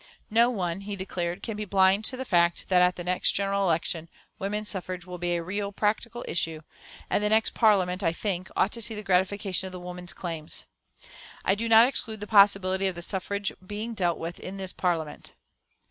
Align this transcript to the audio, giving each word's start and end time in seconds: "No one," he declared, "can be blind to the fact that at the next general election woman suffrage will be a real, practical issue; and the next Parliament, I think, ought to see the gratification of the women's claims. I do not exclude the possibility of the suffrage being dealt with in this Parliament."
"No 0.31 0.49
one," 0.49 0.81
he 0.81 0.95
declared, 0.95 1.43
"can 1.43 1.55
be 1.55 1.63
blind 1.63 2.05
to 2.05 2.17
the 2.17 2.25
fact 2.25 2.69
that 2.69 2.81
at 2.81 2.95
the 2.95 3.03
next 3.03 3.33
general 3.33 3.61
election 3.61 4.09
woman 4.39 4.65
suffrage 4.65 5.05
will 5.05 5.19
be 5.19 5.35
a 5.35 5.43
real, 5.43 5.71
practical 5.71 6.25
issue; 6.27 6.61
and 7.07 7.23
the 7.23 7.29
next 7.29 7.53
Parliament, 7.53 8.01
I 8.01 8.11
think, 8.11 8.49
ought 8.55 8.71
to 8.71 8.81
see 8.81 8.95
the 8.95 9.03
gratification 9.03 9.67
of 9.67 9.73
the 9.73 9.79
women's 9.79 10.13
claims. 10.13 10.63
I 11.45 11.53
do 11.53 11.69
not 11.69 11.85
exclude 11.87 12.19
the 12.19 12.25
possibility 12.25 12.87
of 12.87 12.95
the 12.95 13.03
suffrage 13.03 13.51
being 13.63 13.93
dealt 13.93 14.17
with 14.17 14.39
in 14.39 14.57
this 14.57 14.73
Parliament." 14.73 15.33